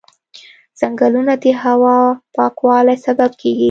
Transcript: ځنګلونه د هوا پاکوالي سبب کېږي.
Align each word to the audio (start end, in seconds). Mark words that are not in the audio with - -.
ځنګلونه 0.79 1.33
د 1.43 1.45
هوا 1.63 1.97
پاکوالي 2.35 2.95
سبب 3.05 3.31
کېږي. 3.41 3.59